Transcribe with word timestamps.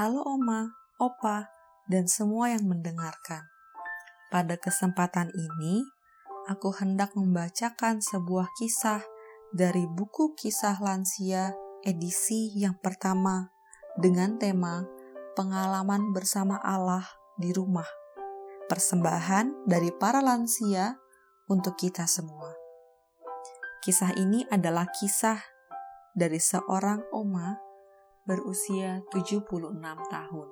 Halo 0.00 0.24
Oma, 0.24 0.64
Opa, 0.96 1.52
dan 1.84 2.08
semua 2.08 2.48
yang 2.48 2.64
mendengarkan. 2.64 3.44
Pada 4.32 4.56
kesempatan 4.56 5.28
ini, 5.36 5.84
aku 6.48 6.72
hendak 6.72 7.12
membacakan 7.12 8.00
sebuah 8.00 8.48
kisah 8.56 9.04
dari 9.52 9.84
buku 9.84 10.32
Kisah 10.40 10.80
Lansia 10.80 11.52
edisi 11.84 12.48
yang 12.56 12.80
pertama 12.80 13.52
dengan 14.00 14.40
tema 14.40 14.88
Pengalaman 15.36 16.16
bersama 16.16 16.56
Allah 16.64 17.04
di 17.36 17.52
rumah. 17.52 17.84
Persembahan 18.72 19.68
dari 19.68 19.92
para 19.92 20.24
lansia 20.24 20.96
untuk 21.52 21.76
kita 21.76 22.08
semua. 22.08 22.56
Kisah 23.84 24.16
ini 24.16 24.48
adalah 24.48 24.88
kisah 24.96 25.44
dari 26.16 26.40
seorang 26.40 27.04
oma 27.12 27.68
berusia 28.30 29.02
76 29.10 29.50
tahun. 30.06 30.48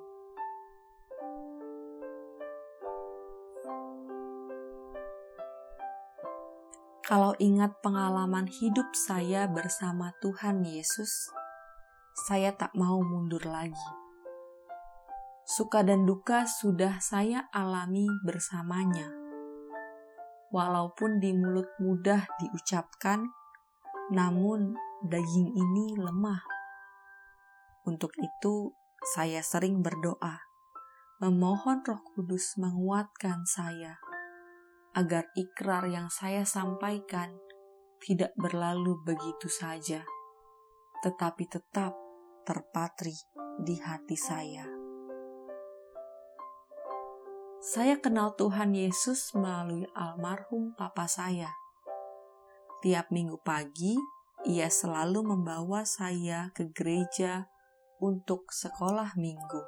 Kalau 7.07 7.31
ingat 7.39 7.79
pengalaman 7.79 8.51
hidup 8.51 8.91
saya 8.91 9.47
bersama 9.47 10.11
Tuhan 10.19 10.67
Yesus, 10.67 11.31
saya 12.27 12.51
tak 12.51 12.75
mau 12.75 12.99
mundur 12.99 13.47
lagi. 13.47 13.89
Suka 15.47 15.79
dan 15.79 16.03
duka 16.03 16.43
sudah 16.51 16.99
saya 16.99 17.47
alami 17.55 18.11
bersamanya. 18.27 19.07
Walaupun 20.51 21.23
di 21.23 21.31
mulut 21.31 21.71
mudah 21.79 22.27
diucapkan, 22.43 23.23
namun 24.11 24.75
daging 25.07 25.55
ini 25.55 25.95
lemah. 25.95 26.58
Untuk 27.89 28.13
itu, 28.21 28.69
saya 29.17 29.41
sering 29.41 29.81
berdoa, 29.81 30.45
memohon 31.17 31.81
Roh 31.81 32.05
Kudus 32.13 32.53
menguatkan 32.61 33.49
saya 33.49 33.97
agar 34.93 35.25
ikrar 35.33 35.89
yang 35.89 36.13
saya 36.13 36.45
sampaikan 36.45 37.33
tidak 37.97 38.29
berlalu 38.37 38.93
begitu 39.01 39.49
saja, 39.49 40.05
tetapi 41.01 41.49
tetap 41.49 41.97
terpatri 42.45 43.17
di 43.57 43.81
hati 43.81 44.13
saya. 44.13 44.69
Saya 47.57 47.97
kenal 47.97 48.37
Tuhan 48.37 48.77
Yesus 48.77 49.33
melalui 49.33 49.89
almarhum 49.97 50.77
papa 50.77 51.09
saya. 51.09 51.49
Tiap 52.85 53.09
minggu 53.09 53.41
pagi, 53.41 53.97
ia 54.45 54.69
selalu 54.69 55.25
membawa 55.25 55.89
saya 55.89 56.53
ke 56.53 56.69
gereja 56.69 57.49
untuk 57.99 58.51
sekolah 58.51 59.15
minggu. 59.19 59.63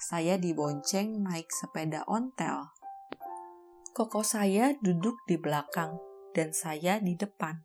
Saya 0.00 0.36
dibonceng 0.36 1.22
naik 1.24 1.48
sepeda 1.48 2.04
ontel 2.04 2.74
Koko 3.94 4.26
saya 4.26 4.74
duduk 4.82 5.22
di 5.22 5.38
belakang 5.38 5.94
dan 6.34 6.50
saya 6.50 6.98
di 6.98 7.14
depan. 7.14 7.62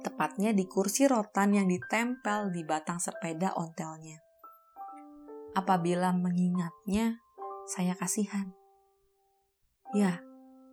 Tepatnya 0.00 0.56
di 0.56 0.64
kursi 0.64 1.04
rotan 1.04 1.52
yang 1.52 1.68
ditempel 1.68 2.48
di 2.48 2.64
batang 2.64 2.96
sepeda 2.96 3.52
ontelnya. 3.52 4.24
Apabila 5.52 6.16
mengingatnya, 6.16 7.20
saya 7.68 7.92
kasihan. 7.92 8.56
Ya, 9.92 10.24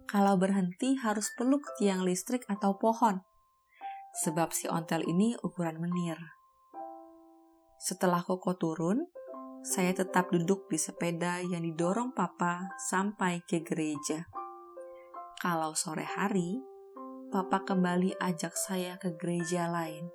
kalau 0.08 0.40
berhenti 0.40 0.96
harus 0.96 1.28
peluk 1.36 1.68
tiang 1.76 2.08
listrik 2.08 2.48
atau 2.48 2.80
pohon. 2.80 3.28
Sebab 4.24 4.56
si 4.56 4.72
ontel 4.72 5.04
ini 5.04 5.36
ukuran 5.44 5.84
menir. 5.84 6.16
Setelah 7.82 8.22
Koko 8.22 8.54
turun, 8.62 9.10
saya 9.66 9.90
tetap 9.98 10.30
duduk 10.30 10.70
di 10.70 10.78
sepeda 10.78 11.42
yang 11.42 11.66
didorong 11.66 12.14
papa 12.14 12.70
sampai 12.78 13.42
ke 13.42 13.66
gereja. 13.66 14.30
Kalau 15.42 15.74
sore 15.74 16.06
hari, 16.06 16.62
Papa 17.32 17.64
kembali 17.64 18.20
ajak 18.20 18.60
saya 18.60 19.00
ke 19.00 19.16
gereja 19.16 19.72
lain. 19.72 20.12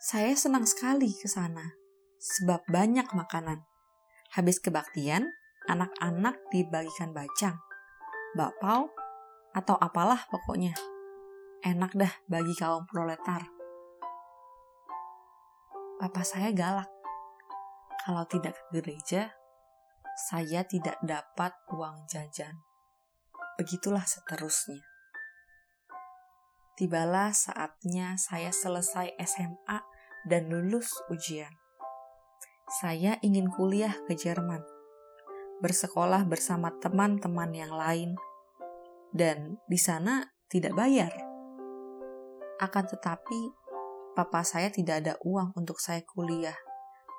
Saya 0.00 0.32
senang 0.32 0.64
sekali 0.64 1.12
ke 1.12 1.28
sana, 1.28 1.76
sebab 2.16 2.64
banyak 2.64 3.12
makanan. 3.12 3.60
Habis 4.32 4.56
kebaktian, 4.56 5.28
anak-anak 5.68 6.40
dibagikan 6.48 7.12
bacang, 7.12 7.60
bakpao, 8.32 8.88
atau 9.52 9.76
apalah 9.76 10.24
pokoknya. 10.32 10.72
Enak 11.60 11.92
dah 11.92 12.12
bagi 12.24 12.56
kaum 12.56 12.88
proletar. 12.88 13.61
Papa 16.02 16.26
saya 16.26 16.50
galak. 16.50 16.90
Kalau 18.02 18.26
tidak 18.26 18.58
ke 18.58 18.82
gereja, 18.82 19.30
saya 20.34 20.66
tidak 20.66 20.98
dapat 21.06 21.54
uang 21.70 22.10
jajan 22.10 22.58
begitulah 23.62 24.04
seterusnya. 24.04 24.82
Tibalah 26.74 27.30
saatnya 27.30 28.16
saya 28.16 28.50
selesai 28.50 29.14
SMA 29.22 29.78
dan 30.26 30.48
lulus 30.48 30.90
ujian. 31.12 31.52
Saya 32.82 33.20
ingin 33.20 33.52
kuliah 33.52 33.92
ke 34.08 34.16
Jerman, 34.16 34.64
bersekolah 35.60 36.24
bersama 36.24 36.72
teman-teman 36.80 37.52
yang 37.52 37.70
lain, 37.76 38.16
dan 39.12 39.60
di 39.68 39.76
sana 39.76 40.32
tidak 40.48 40.72
bayar. 40.72 41.12
Akan 42.58 42.88
tetapi, 42.88 43.61
papa 44.12 44.44
saya 44.44 44.68
tidak 44.68 45.04
ada 45.04 45.14
uang 45.24 45.56
untuk 45.56 45.80
saya 45.80 46.04
kuliah 46.04 46.56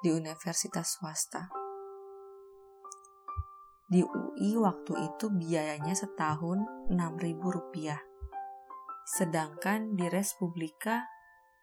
di 0.06 0.14
universitas 0.14 0.94
swasta. 0.98 1.50
Di 3.90 4.02
UI 4.02 4.58
waktu 4.58 4.94
itu 5.10 5.30
biayanya 5.34 5.94
setahun 5.94 6.90
6.000 6.90 6.98
rupiah. 7.42 8.02
Sedangkan 9.06 9.94
di 9.98 10.10
Respublika 10.10 11.06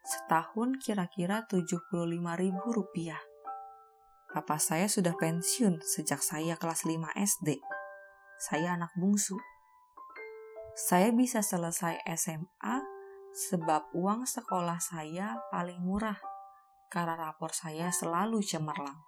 setahun 0.05 0.79
kira-kira 0.83 1.47
75.000 1.47 1.91
rupiah. 2.71 3.19
Papa 4.31 4.63
saya 4.63 4.87
sudah 4.87 5.15
pensiun 5.19 5.83
sejak 5.83 6.23
saya 6.23 6.55
kelas 6.55 6.87
5 6.87 7.03
SD. 7.19 7.59
Saya 8.39 8.79
anak 8.79 8.95
bungsu. 8.95 9.35
Saya 10.79 11.11
bisa 11.11 11.43
selesai 11.43 11.99
SMA 12.15 12.90
sebab 13.31 13.95
uang 13.95 14.27
sekolah 14.27 14.83
saya 14.83 15.39
paling 15.55 15.79
murah 15.79 16.19
karena 16.91 17.15
rapor 17.15 17.55
saya 17.55 17.95
selalu 17.95 18.43
cemerlang. 18.43 18.99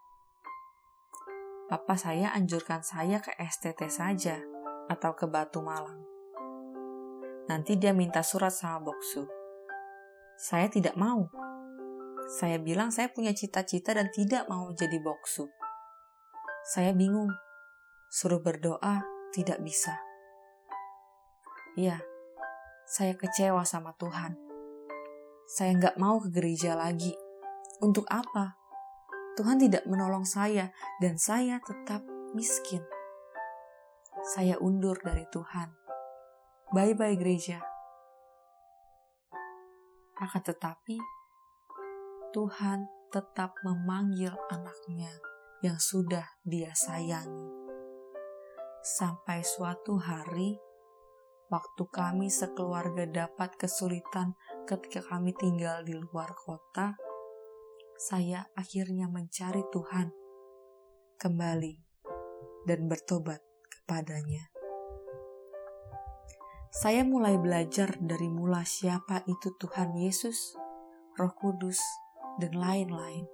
Papa 1.67 1.99
saya 1.99 2.31
anjurkan 2.37 2.85
saya 2.87 3.19
ke 3.19 3.35
STT 3.35 3.91
saja 3.91 4.39
atau 4.87 5.17
ke 5.17 5.27
Batu 5.27 5.65
Malang. 5.65 6.05
Nanti 7.51 7.75
dia 7.75 7.91
minta 7.91 8.23
surat 8.23 8.55
sama 8.55 8.93
Boksu. 8.93 9.27
Saya 10.39 10.71
tidak 10.71 10.95
mau. 10.95 11.27
Saya 12.39 12.63
bilang 12.63 12.95
saya 12.95 13.11
punya 13.11 13.35
cita-cita 13.35 13.97
dan 13.97 14.13
tidak 14.15 14.47
mau 14.47 14.71
jadi 14.71 15.01
Boksu. 15.03 15.51
Saya 16.63 16.95
bingung. 16.95 17.35
Suruh 18.13 18.39
berdoa 18.39 19.03
tidak 19.33 19.59
bisa. 19.65 19.97
Ya, 21.75 22.05
saya 22.93 23.17
kecewa 23.17 23.65
sama 23.65 23.97
Tuhan. 23.97 24.37
Saya 25.49 25.73
nggak 25.81 25.97
mau 25.97 26.21
ke 26.21 26.29
gereja 26.29 26.77
lagi. 26.77 27.17
Untuk 27.81 28.05
apa? 28.13 28.61
Tuhan 29.33 29.57
tidak 29.57 29.89
menolong 29.89 30.29
saya, 30.29 30.69
dan 31.01 31.17
saya 31.17 31.57
tetap 31.65 32.05
miskin. 32.37 32.85
Saya 34.37 34.61
undur 34.61 35.01
dari 35.01 35.25
Tuhan. 35.33 35.73
Bye-bye, 36.77 37.17
gereja. 37.17 37.65
Akan 40.21 40.45
tetapi, 40.45 41.01
Tuhan 42.37 42.93
tetap 43.09 43.57
memanggil 43.65 44.37
anaknya 44.53 45.17
yang 45.65 45.81
sudah 45.81 46.29
dia 46.45 46.77
sayangi. 46.77 47.49
Sampai 48.85 49.41
suatu 49.41 49.97
hari, 49.97 50.61
waktu 51.53 51.85
kami 51.93 52.33
sekeluarga 52.33 53.05
dapat 53.05 53.61
kesulitan 53.61 54.33
ketika 54.65 55.05
kami 55.05 55.37
tinggal 55.37 55.85
di 55.85 55.93
luar 55.93 56.33
kota, 56.33 56.97
saya 58.01 58.49
akhirnya 58.57 59.05
mencari 59.13 59.61
Tuhan 59.69 60.09
kembali 61.21 61.75
dan 62.65 62.89
bertobat 62.89 63.45
kepadanya. 63.69 64.49
Saya 66.73 67.05
mulai 67.05 67.37
belajar 67.37 68.01
dari 68.01 68.33
mula 68.33 68.65
siapa 68.65 69.21
itu 69.29 69.53
Tuhan 69.61 69.93
Yesus, 69.93 70.57
Roh 71.21 71.37
Kudus, 71.37 71.77
dan 72.41 72.57
lain-lain. 72.57 73.29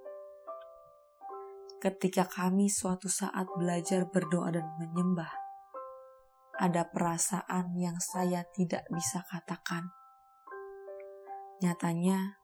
Ketika 1.79 2.27
kami 2.27 2.67
suatu 2.67 3.07
saat 3.07 3.47
belajar 3.55 4.11
berdoa 4.11 4.51
dan 4.51 4.67
menyembah, 4.75 5.31
ada 6.59 6.83
perasaan 6.91 7.71
yang 7.79 7.95
saya 8.03 8.43
tidak 8.51 8.83
bisa 8.91 9.23
katakan. 9.31 9.87
Nyatanya, 11.63 12.35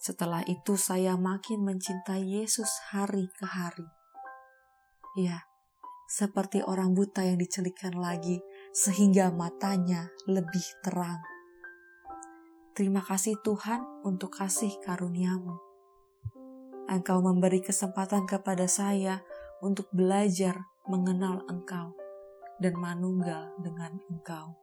Setelah 0.00 0.40
itu 0.48 0.80
saya 0.80 1.20
makin 1.20 1.60
mencintai 1.60 2.24
Yesus 2.24 2.72
hari 2.88 3.28
ke 3.36 3.44
hari. 3.44 3.84
Ya, 5.12 5.44
seperti 6.08 6.64
orang 6.64 6.96
buta 6.96 7.20
yang 7.20 7.36
dicelikkan 7.36 7.92
lagi 7.92 8.40
sehingga 8.72 9.28
matanya 9.28 10.08
lebih 10.24 10.64
terang. 10.80 11.20
Terima 12.72 13.04
kasih 13.04 13.36
Tuhan 13.44 13.84
untuk 14.00 14.32
kasih 14.32 14.72
karuniamu. 14.80 15.60
Engkau 16.88 17.20
memberi 17.20 17.60
kesempatan 17.60 18.24
kepada 18.24 18.64
saya 18.64 19.20
untuk 19.60 19.92
belajar 19.92 20.64
mengenal 20.88 21.44
Engkau 21.52 21.99
dan 22.60 22.76
manunggal 22.76 23.56
dengan 23.58 23.96
Engkau. 24.12 24.54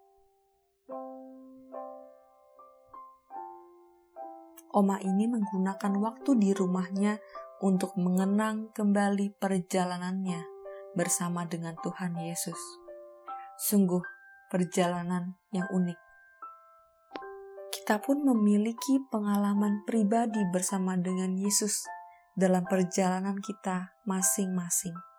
Oma 4.77 5.01
ini 5.01 5.25
menggunakan 5.25 5.93
waktu 5.97 6.37
di 6.37 6.53
rumahnya 6.53 7.17
untuk 7.65 7.97
mengenang 7.97 8.69
kembali 8.77 9.33
perjalanannya 9.41 10.45
bersama 10.93 11.49
dengan 11.49 11.73
Tuhan 11.81 12.13
Yesus. 12.21 12.61
Sungguh 13.57 14.05
perjalanan 14.53 15.33
yang 15.49 15.65
unik. 15.73 15.97
Kita 17.73 17.97
pun 17.97 18.21
memiliki 18.21 19.01
pengalaman 19.09 19.81
pribadi 19.89 20.45
bersama 20.53 20.93
dengan 20.93 21.33
Yesus 21.33 21.81
dalam 22.37 22.61
perjalanan 22.69 23.41
kita 23.41 23.97
masing-masing. 24.05 25.16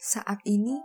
Saat 0.00 0.40
ini, 0.48 0.80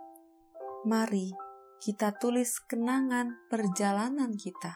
mari 0.83 1.31
kita 1.79 2.19
tulis 2.19 2.59
kenangan 2.67 3.47
perjalanan 3.47 4.35
kita 4.35 4.75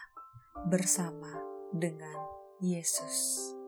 bersama 0.64 1.28
dengan 1.76 2.16
Yesus. 2.64 3.59